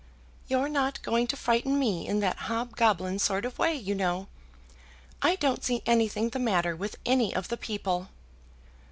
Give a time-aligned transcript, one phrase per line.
[0.47, 4.29] "You're not going to frighten me in that hobgoblin sort of way, you know.
[5.21, 8.09] I don't see anything the matter with any of the people."